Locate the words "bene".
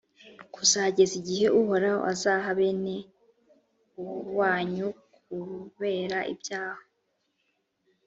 2.57-2.95